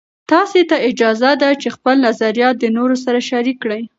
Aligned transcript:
تاسې 0.31 0.59
ته 0.69 0.75
اجازه 0.89 1.31
ده 1.41 1.49
چې 1.61 1.67
خپل 1.75 1.95
نظریات 2.07 2.55
د 2.59 2.65
نورو 2.77 2.95
سره 3.05 3.19
شریک 3.29 3.57
کړئ. 3.63 3.81